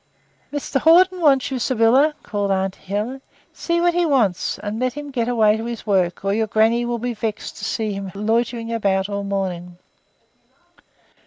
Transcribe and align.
"Mr 0.51 0.79
Hawden 0.79 1.21
wants 1.21 1.51
you, 1.51 1.59
Sybylla," 1.59 2.15
called 2.23 2.49
aunt 2.49 2.75
Helen. 2.75 3.21
"See 3.53 3.79
what 3.79 3.93
he 3.93 4.03
wants 4.03 4.57
and 4.57 4.79
let 4.79 4.93
him 4.93 5.11
get 5.11 5.27
away 5.27 5.57
to 5.57 5.65
his 5.65 5.85
work, 5.85 6.25
or 6.25 6.33
your 6.33 6.47
grannie 6.47 6.85
will 6.85 6.97
be 6.97 7.13
vexed 7.13 7.57
to 7.57 7.65
see 7.65 7.93
him 7.93 8.11
loitering 8.15 8.73
about 8.73 9.09
all 9.09 9.21
the 9.21 9.29
morning." 9.29 9.77